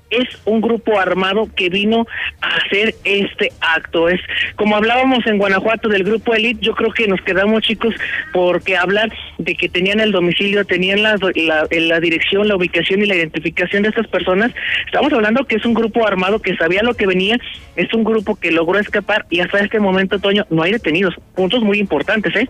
[0.10, 2.08] es un grupo armado que vino
[2.42, 4.10] a hacer este acto.
[4.10, 4.20] Es
[4.56, 7.94] como hablábamos en Guanajuato del grupo Elite, yo creo que nos quedamos chicos
[8.34, 13.16] porque hablar de que tenían el domicilio, tenían la, la, dirección, la ubicación y la
[13.16, 14.52] identificación de estas personas.
[14.86, 17.38] Estamos hablando que es un grupo armado que sabía lo que venía,
[17.76, 21.16] es un grupo que logró escapar y hasta este momento, Toño, no hay detenidos.
[21.36, 22.50] Puntos muy importantes, ¿eh?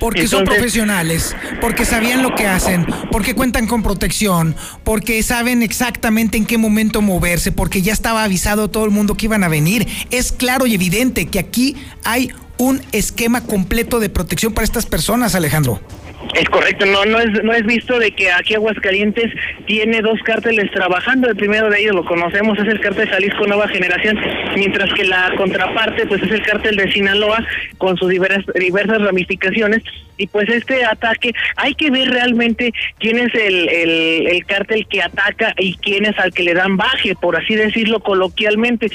[0.00, 6.36] Porque son profesionales, porque sabían lo que hacen, porque cuentan con protección, porque saben exactamente
[6.36, 9.86] en qué momento moverse, porque ya estaba avisado todo el mundo que iban a venir.
[10.10, 15.34] Es claro y evidente que aquí hay un esquema completo de protección para estas personas,
[15.34, 15.80] Alejandro.
[16.32, 19.30] Es correcto, no no es no es visto de que aquí Aguascalientes
[19.66, 21.28] tiene dos cárteles trabajando.
[21.28, 24.18] El primero de ellos lo conocemos es el cártel Jalisco Nueva Generación,
[24.56, 27.44] mientras que la contraparte pues es el cártel de Sinaloa
[27.78, 29.82] con sus diversas, diversas ramificaciones
[30.16, 35.02] y pues este ataque hay que ver realmente quién es el, el, el cártel que
[35.02, 38.90] ataca y quién es al que le dan baje, por así decirlo coloquialmente,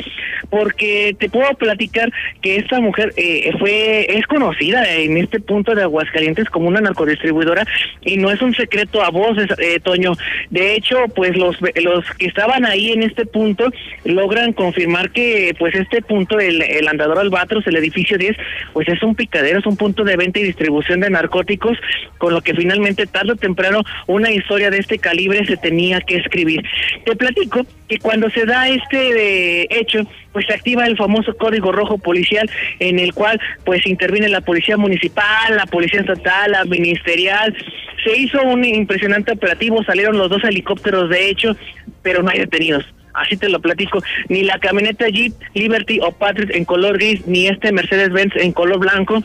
[0.49, 2.11] porque te puedo platicar
[2.41, 6.81] que esta mujer eh, fue es conocida en este punto de Aguascalientes como una
[7.19, 7.65] narcodistribuidora
[8.01, 10.13] y no es un secreto a voces, eh, Toño.
[10.49, 13.71] De hecho, pues los los que estaban ahí en este punto
[14.05, 18.35] logran confirmar que pues este punto el, el andador Albatros, el edificio 10,
[18.73, 21.77] pues es un picadero, es un punto de venta y distribución de narcóticos,
[22.17, 26.17] con lo que finalmente tarde o temprano una historia de este calibre se tenía que
[26.17, 26.63] escribir.
[27.05, 29.99] Te platico que cuando se da este eh, hecho,
[30.31, 34.77] pues se activa el famoso código rojo policial en el cual pues interviene la policía
[34.77, 36.63] municipal, la policía estatal, la
[37.09, 37.55] ministerial.
[38.03, 41.55] Se hizo un impresionante operativo, salieron los dos helicópteros de hecho,
[42.01, 42.85] pero no hay detenidos.
[43.13, 47.47] Así te lo platico, ni la camioneta Jeep Liberty o Patriot en color gris, ni
[47.47, 49.23] este Mercedes Benz en color blanco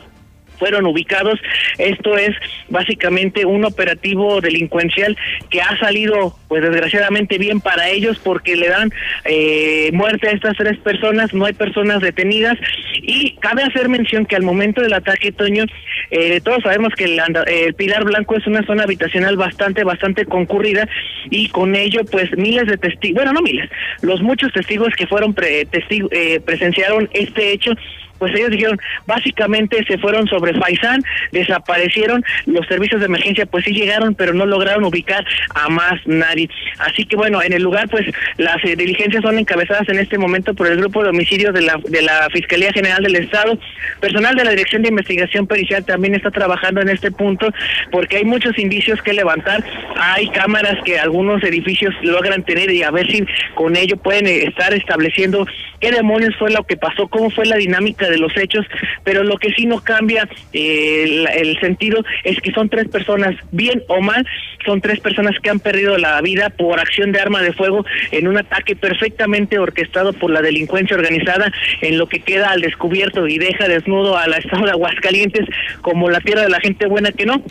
[0.55, 1.39] fueron ubicados.
[1.77, 2.31] Esto es
[2.69, 5.17] básicamente un operativo delincuencial
[5.49, 8.91] que ha salido, pues desgraciadamente bien para ellos porque le dan
[9.25, 12.57] eh, muerte a estas tres personas, no hay personas detenidas
[13.01, 15.65] y cabe hacer mención que al momento del ataque, Toño,
[16.11, 20.87] eh, todos sabemos que el, el, Pilar Blanco es una zona habitacional bastante, bastante concurrida
[21.29, 23.69] y con ello, pues miles de testigos, bueno, no miles,
[24.01, 27.71] los muchos testigos que fueron pre, testigo, eh, presenciaron este hecho
[28.17, 33.71] pues ellos dijeron, básicamente se fueron sobre Faisán, desaparecieron, los servicios de emergencia pues sí
[33.71, 36.49] llegaron, pero no lograron ubicar a más nadie.
[36.79, 38.05] Así que bueno, en el lugar pues
[38.37, 41.79] las eh, diligencias son encabezadas en este momento por el grupo de homicidios de la,
[41.83, 43.57] de la Fiscalía General del Estado.
[43.99, 47.51] Personal de la Dirección de Investigación Pericial también está trabajando en este punto
[47.91, 49.63] porque hay muchos indicios que levantar.
[49.97, 54.43] Hay cámaras que algunos edificios logran tener y a ver si con ello pueden eh,
[54.43, 55.45] estar estableciendo
[55.79, 58.65] qué demonios fue lo que pasó, cómo fue la dinámica de los hechos,
[59.03, 63.83] pero lo que sí no cambia eh, el, sentido es que son tres personas, bien
[63.87, 64.25] o mal,
[64.65, 68.27] son tres personas que han perdido la vida por acción de arma de fuego en
[68.27, 73.37] un ataque perfectamente orquestado por la delincuencia organizada en lo que queda al descubierto y
[73.37, 75.45] deja desnudo al estado de Aguascalientes
[75.81, 77.43] como la tierra de la gente buena que no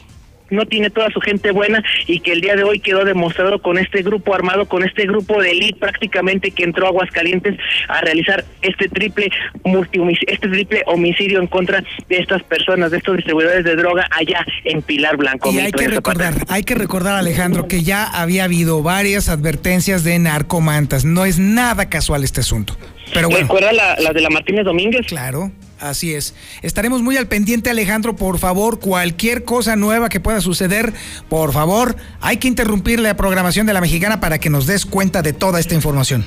[0.50, 3.78] no tiene toda su gente buena y que el día de hoy quedó demostrado con
[3.78, 8.44] este grupo armado, con este grupo de élite prácticamente que entró a Aguascalientes a realizar
[8.62, 9.30] este triple
[9.64, 14.44] multi este triple homicidio en contra de estas personas, de estos distribuidores de droga allá
[14.64, 15.52] en Pilar Blanco.
[15.52, 20.18] Y hay que recordar, hay que recordar Alejandro que ya había habido varias advertencias de
[20.18, 22.76] narcomantas, no es nada casual este asunto.
[23.12, 23.42] Pero bueno.
[23.42, 25.06] ¿Recuerda la, la de la Martínez Domínguez?
[25.06, 25.52] Claro.
[25.84, 26.32] Así es.
[26.62, 28.16] Estaremos muy al pendiente, Alejandro.
[28.16, 30.94] Por favor, cualquier cosa nueva que pueda suceder,
[31.28, 35.20] por favor, hay que interrumpir la programación de la mexicana para que nos des cuenta
[35.20, 36.24] de toda esta información.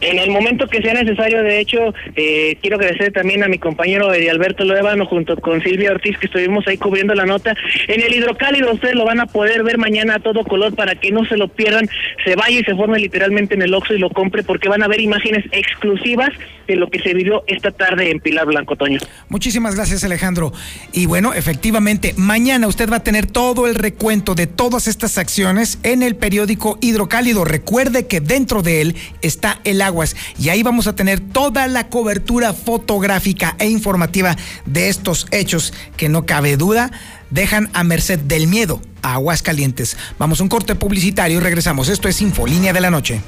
[0.00, 4.12] En el momento que sea necesario, de hecho, eh, quiero agradecer también a mi compañero
[4.12, 7.54] Edi Alberto Loevano junto con Silvia Ortiz, que estuvimos ahí cubriendo la nota.
[7.88, 11.10] En el hidrocálido ustedes lo van a poder ver mañana a todo color para que
[11.10, 11.88] no se lo pierdan,
[12.24, 14.88] se vaya y se forme literalmente en el Oxxo y lo compre porque van a
[14.88, 16.30] ver imágenes exclusivas
[16.68, 19.00] de lo que se vivió esta tarde en Pilar Blanco, Toño.
[19.28, 20.52] Muchísimas gracias, Alejandro.
[20.92, 25.78] Y bueno, efectivamente, mañana usted va a tener todo el recuento de todas estas acciones
[25.82, 27.44] en el periódico Hidrocálido.
[27.44, 31.88] Recuerde que dentro de él está el aguas y ahí vamos a tener toda la
[31.88, 36.90] cobertura fotográfica e informativa de estos hechos que no cabe duda
[37.30, 39.96] dejan a merced del miedo a aguas calientes.
[40.18, 41.88] Vamos a un corte publicitario y regresamos.
[41.88, 43.20] Esto es Infolínea de la Noche.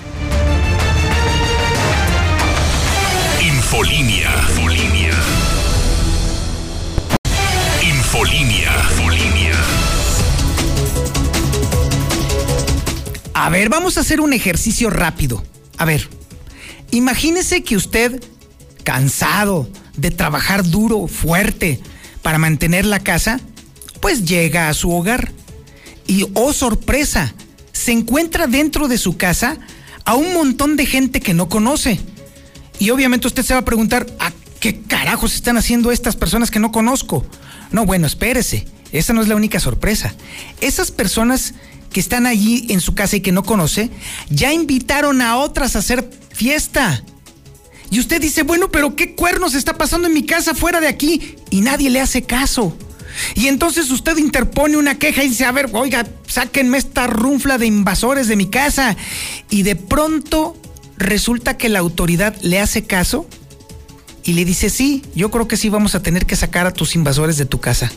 [3.42, 4.30] Infolínea.
[4.48, 5.14] Infolínea.
[7.82, 8.72] Infolínea.
[8.90, 9.54] Infolínea.
[13.34, 15.42] A ver, vamos a hacer un ejercicio rápido.
[15.78, 16.08] A ver,
[16.90, 18.22] imagínese que usted,
[18.84, 21.80] cansado de trabajar duro, fuerte,
[22.22, 23.40] para mantener la casa,
[24.00, 25.32] pues llega a su hogar
[26.06, 27.34] y, oh sorpresa,
[27.72, 29.58] se encuentra dentro de su casa
[30.04, 32.00] a un montón de gente que no conoce.
[32.78, 36.60] Y obviamente usted se va a preguntar, ¿a qué carajos están haciendo estas personas que
[36.60, 37.24] no conozco?
[37.70, 40.14] No, bueno, espérese, esa no es la única sorpresa.
[40.60, 41.54] Esas personas
[41.92, 43.90] que están allí en su casa y que no conoce,
[44.28, 46.08] ya invitaron a otras a hacer
[46.40, 47.04] fiesta.
[47.90, 51.36] Y usted dice, bueno, pero ¿qué cuernos está pasando en mi casa fuera de aquí?
[51.50, 52.74] Y nadie le hace caso.
[53.34, 57.66] Y entonces usted interpone una queja y dice, a ver, oiga, sáquenme esta runfla de
[57.66, 58.96] invasores de mi casa.
[59.50, 60.56] Y de pronto
[60.96, 63.26] resulta que la autoridad le hace caso
[64.24, 66.94] y le dice, sí, yo creo que sí vamos a tener que sacar a tus
[66.94, 67.92] invasores de tu casa.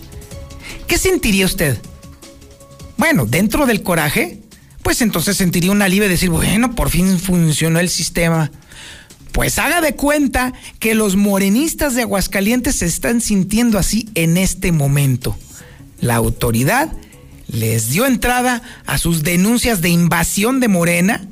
[0.86, 1.78] ¿Qué sentiría usted?
[2.98, 4.40] bueno, dentro del coraje,
[4.84, 8.52] pues entonces sentiría un alivio de decir, bueno, por fin funcionó el sistema.
[9.32, 14.72] Pues haga de cuenta que los morenistas de Aguascalientes se están sintiendo así en este
[14.72, 15.36] momento.
[16.00, 16.92] La autoridad
[17.48, 21.28] les dio entrada a sus denuncias de invasión de Morena.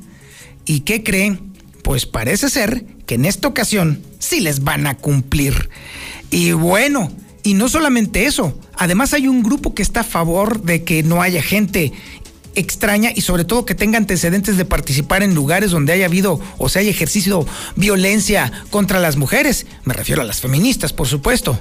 [0.64, 1.52] ¿Y qué creen?
[1.82, 5.68] Pues parece ser que en esta ocasión sí les van a cumplir.
[6.30, 10.84] Y bueno, y no solamente eso, además hay un grupo que está a favor de
[10.84, 11.92] que no haya gente
[12.54, 16.68] extraña y sobre todo que tenga antecedentes de participar en lugares donde haya habido o
[16.68, 17.46] se haya ejercido
[17.76, 19.66] violencia contra las mujeres.
[19.84, 21.58] Me refiero a las feministas, por supuesto.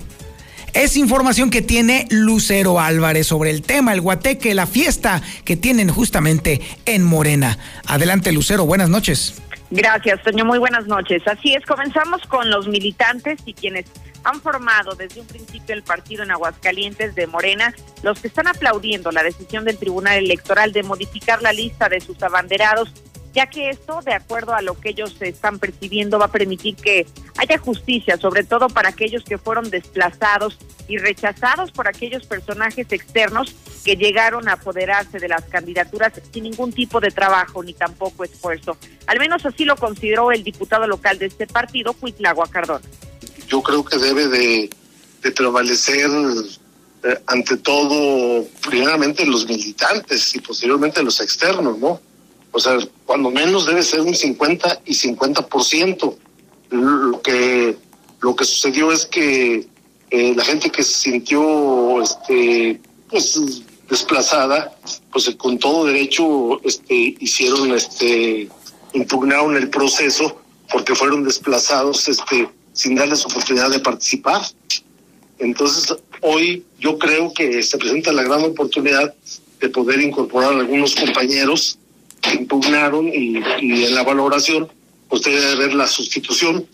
[0.74, 5.90] Es información que tiene Lucero Álvarez sobre el tema, el guateque, la fiesta que tienen
[5.90, 7.58] justamente en Morena.
[7.86, 9.36] Adelante, Lucero, buenas noches.
[9.70, 10.48] Gracias, señor.
[10.48, 11.24] Muy buenas noches.
[11.28, 13.86] Así es, comenzamos con los militantes y quienes
[14.24, 19.12] han formado desde un principio el partido en Aguascalientes de Morena, los que están aplaudiendo
[19.12, 22.92] la decisión del Tribunal Electoral de modificar la lista de sus abanderados,
[23.34, 27.08] ya que esto, de acuerdo a lo que ellos están percibiendo, va a permitir que
[27.38, 30.58] haya justicia, sobre todo para aquellos que fueron desplazados
[30.88, 33.56] y rechazados por aquellos personajes externos
[33.86, 38.78] que llegaron a apoderarse de las candidaturas sin ningún tipo de trabajo ni tampoco esfuerzo.
[39.08, 42.86] Al menos así lo consideró el diputado local de este partido, Cuitlagua Cardona
[43.52, 44.70] yo creo que debe de,
[45.36, 46.10] prevalecer
[47.04, 52.00] eh, ante todo, primeramente los militantes y posteriormente los externos, ¿no?
[52.54, 56.16] O sea, cuando menos debe ser un 50 y 50%.
[56.72, 57.76] Lo que,
[58.22, 59.68] lo que sucedió es que
[60.10, 62.80] eh, la gente que se sintió este,
[63.10, 63.38] pues,
[63.90, 64.74] desplazada,
[65.12, 68.50] pues con todo derecho este, hicieron, este,
[68.94, 70.38] impugnaron el proceso
[70.72, 74.42] porque fueron desplazados este, sin darles oportunidad de participar.
[75.40, 79.14] Entonces, hoy yo creo que se presenta la gran oportunidad
[79.60, 81.78] de poder incorporar a algunos compañeros
[82.22, 84.72] que impugnaron y, en la valoración
[85.10, 86.66] usted debe ver la sustitución.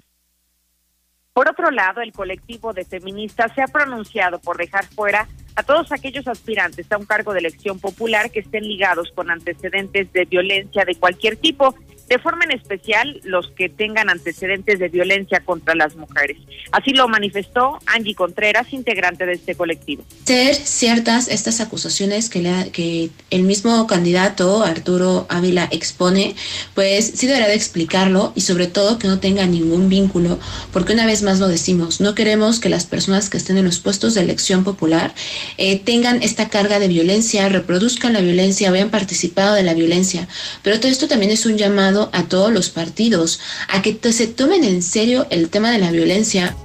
[1.34, 5.92] Por otro lado, el colectivo de feministas se ha pronunciado por dejar fuera a todos
[5.92, 10.86] aquellos aspirantes a un cargo de elección popular que estén ligados con antecedentes de violencia
[10.86, 11.76] de cualquier tipo
[12.08, 16.38] de forma en especial los que tengan antecedentes de violencia contra las mujeres.
[16.72, 20.04] Así lo manifestó Angie Contreras, integrante de este colectivo.
[20.26, 26.36] Ser ciertas estas acusaciones que, que el mismo candidato Arturo Ávila expone,
[26.74, 30.40] pues sí deberá de explicarlo y sobre todo que no tenga ningún vínculo,
[30.72, 33.80] porque una vez más lo decimos, no queremos que las personas que estén en los
[33.80, 35.14] puestos de elección popular
[35.58, 40.28] eh, tengan esta carga de violencia, reproduzcan la violencia, hayan participado de la violencia,
[40.64, 43.40] pero todo esto también es un llamado a todos los partidos
[43.70, 46.56] a que se tomen en serio el tema de la violencia.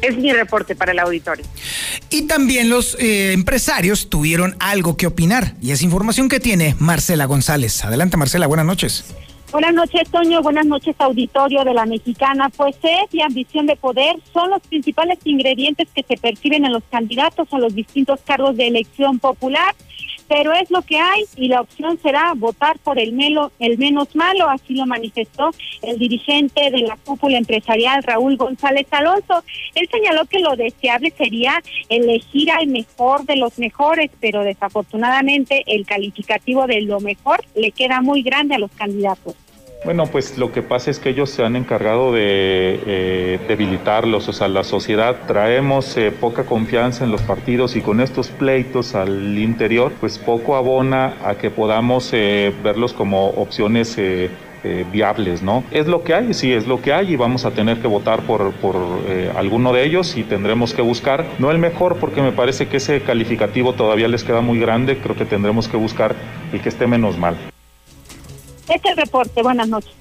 [0.00, 1.44] Es mi reporte para el auditorio.
[2.10, 7.24] Y también los eh, empresarios tuvieron algo que opinar y es información que tiene Marcela
[7.24, 7.84] González.
[7.84, 9.04] Adelante Marcela, buenas noches.
[9.50, 10.42] Buenas noches, Toño.
[10.42, 12.50] Buenas noches, auditorio de la Mexicana.
[12.54, 16.82] Pues sed y ambición de poder son los principales ingredientes que se perciben en los
[16.90, 19.74] candidatos a los distintos cargos de elección popular
[20.28, 23.18] pero es lo que hay y la opción será votar por el,
[23.58, 25.50] el menos malo, así lo manifestó
[25.82, 29.42] el dirigente de la cúpula empresarial Raúl González Alonso.
[29.74, 35.86] Él señaló que lo deseable sería elegir al mejor de los mejores, pero desafortunadamente el
[35.86, 39.34] calificativo de lo mejor le queda muy grande a los candidatos.
[39.84, 44.32] Bueno, pues lo que pasa es que ellos se han encargado de eh, debilitarlos, o
[44.32, 49.38] sea, la sociedad traemos eh, poca confianza en los partidos y con estos pleitos al
[49.38, 53.96] interior, pues poco abona a que podamos eh, verlos como opciones
[54.92, 55.62] viables, ¿no?
[55.70, 58.20] Es lo que hay, sí, es lo que hay y vamos a tener que votar
[58.22, 58.76] por, por
[59.36, 63.00] alguno de ellos y tendremos que buscar, no el mejor porque me parece que ese
[63.00, 66.16] calificativo todavía les queda muy grande, creo que tendremos que buscar
[66.52, 67.36] el que esté menos mal.
[68.68, 69.92] Este reporte, buenas noches.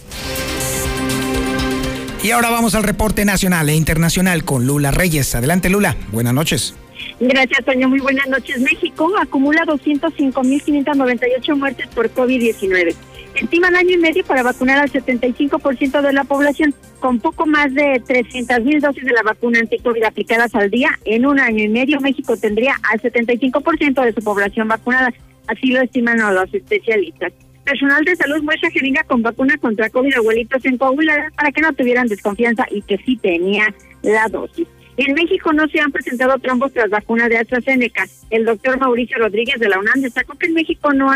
[2.24, 5.34] Y ahora vamos al reporte nacional e internacional con Lula Reyes.
[5.36, 5.96] Adelante, Lula.
[6.12, 6.76] Buenas noches.
[7.20, 7.88] Gracias, Toño.
[7.88, 8.60] Muy buenas noches.
[8.60, 12.96] México acumula 205.598 muertes por COVID-19.
[13.36, 18.02] Estiman año y medio para vacunar al 75% de la población, con poco más de
[18.04, 20.90] 300.000 dosis de la vacuna anti-COVID aplicadas al día.
[21.06, 25.14] En un año y medio, México tendría al 75% de su población vacunada.
[25.48, 27.32] Así lo estiman los especialistas.
[27.68, 31.74] Personal de salud muestra jeringa con vacuna contra COVID abuelitos en Coahuila para que no
[31.74, 34.66] tuvieran desconfianza y que sí tenía la dosis.
[34.96, 38.06] En México no se han presentado trombos tras vacuna de AstraZeneca.
[38.30, 41.10] El doctor Mauricio Rodríguez de la UNAM destacó que en México no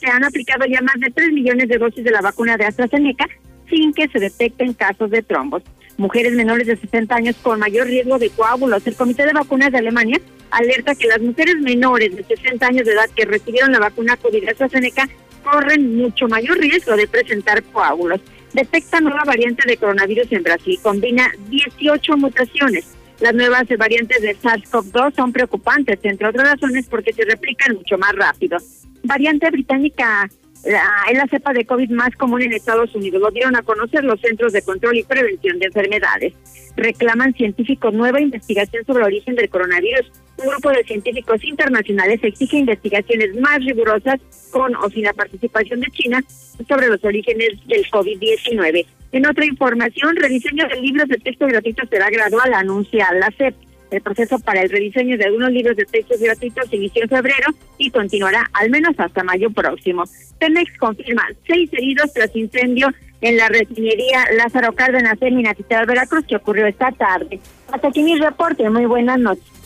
[0.00, 3.28] se han aplicado ya más de 3 millones de dosis de la vacuna de AstraZeneca
[3.68, 5.62] sin que se detecten casos de trombos.
[5.98, 8.86] Mujeres menores de 60 años con mayor riesgo de coágulos.
[8.86, 10.18] El Comité de Vacunas de Alemania
[10.50, 14.48] alerta que las mujeres menores de 60 años de edad que recibieron la vacuna COVID
[14.48, 15.06] AstraZeneca
[15.42, 18.20] corren mucho mayor riesgo de presentar coágulos.
[18.52, 22.96] Detecta nueva variante de coronavirus en Brasil, combina 18 mutaciones.
[23.20, 28.12] Las nuevas variantes de SARS-CoV-2 son preocupantes, entre otras razones, porque se replican mucho más
[28.12, 28.56] rápido.
[29.04, 30.28] Variante británica
[30.64, 33.20] es la cepa de COVID más común en Estados Unidos.
[33.20, 36.34] Lo dieron a conocer los Centros de Control y Prevención de Enfermedades.
[36.76, 40.10] Reclaman científicos nueva investigación sobre el origen del coronavirus.
[40.40, 44.20] Un grupo de científicos internacionales exige investigaciones más rigurosas
[44.50, 46.24] con o sin la participación de China
[46.66, 48.86] sobre los orígenes del COVID-19.
[49.12, 53.54] En otra información, rediseño de libros de texto gratuitos será gradual, anuncia la CEP.
[53.90, 57.52] El proceso para el rediseño de algunos libros de textos gratuitos se inició en febrero
[57.76, 60.04] y continuará al menos hasta mayo próximo.
[60.38, 62.88] Pemex confirma seis heridos tras incendio
[63.20, 67.40] en la refinería Lázaro Cárdenas en Minatitlán, Veracruz, que ocurrió esta tarde.
[67.70, 68.70] Hasta aquí mi reporte.
[68.70, 69.59] Muy buenas noches.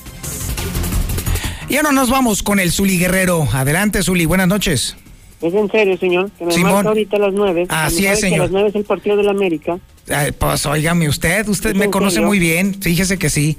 [1.75, 3.49] Y ahora nos vamos con el Zuli Guerrero.
[3.53, 4.27] Adelante, Zuli.
[4.27, 4.97] Buenas noches.
[5.43, 6.31] Es en serio, señor.
[6.39, 6.72] Que me Simón.
[6.72, 7.66] marca ahorita a las nueve.
[7.68, 8.39] Así es, que señor.
[8.39, 9.81] a las nueve es el partido de la América.
[10.09, 12.29] Ay, pues óigame usted, usted ¿Es me conoce serio?
[12.29, 12.81] muy bien.
[12.81, 13.59] Fíjese que sí.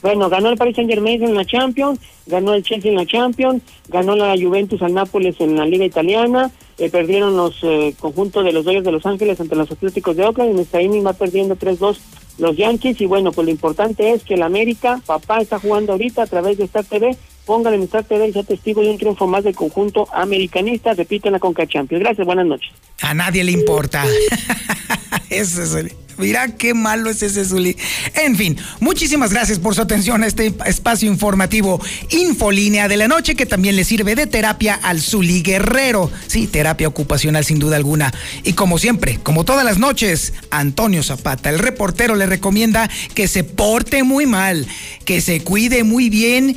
[0.00, 3.62] Bueno, ganó el Paris Saint Germain en la Champions, ganó el Chelsea en la Champions,
[3.88, 8.52] ganó la Juventus al Nápoles en la Liga Italiana, eh, perdieron los eh, conjuntos de
[8.52, 11.56] los Dodgers de Los Ángeles ante los Atléticos de Oakland, en esta inning va perdiendo
[11.56, 11.98] 3-2
[12.38, 16.22] los Yankees y bueno, pues lo importante es que el América, papá está jugando ahorita
[16.22, 17.16] a través de Star TV,
[17.50, 21.40] póngale en Star TV sea testigo de un triunfo más del conjunto americanista, repiten la
[21.40, 22.00] Conca Champions.
[22.00, 22.70] Gracias, buenas noches.
[23.02, 24.04] A nadie le importa.
[25.30, 25.90] ese Zuli.
[26.16, 27.76] Mira qué malo es ese Zuli.
[28.22, 31.80] En fin, muchísimas gracias por su atención a este espacio informativo
[32.10, 36.10] Infolínea de la Noche que también le sirve de terapia al Zuli Guerrero.
[36.26, 38.12] Sí, terapia ocupacional sin duda alguna.
[38.44, 43.42] Y como siempre, como todas las noches, Antonio Zapata, el reportero, le recomienda que se
[43.42, 44.68] porte muy mal,
[45.04, 46.56] que se cuide muy bien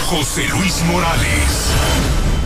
[0.11, 2.40] José Luis Morales.